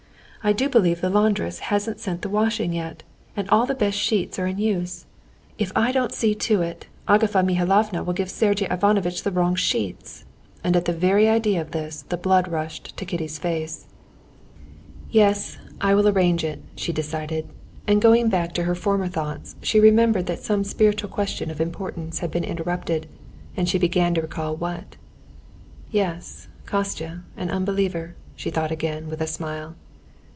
[0.43, 3.03] "I do believe the laundress hasn't sent the washing yet,
[3.37, 5.05] and all the best sheets are in use.
[5.59, 10.25] If I don't see to it, Agafea Mihalovna will give Sergey Ivanovitch the wrong sheets,"
[10.63, 13.85] and at the very idea of this the blood rushed to Kitty's face.
[15.11, 17.47] "Yes, I will arrange it," she decided,
[17.85, 22.17] and going back to her former thoughts, she remembered that some spiritual question of importance
[22.17, 23.05] had been interrupted,
[23.55, 24.95] and she began to recall what.
[25.91, 29.75] "Yes, Kostya, an unbeliever," she thought again with a smile.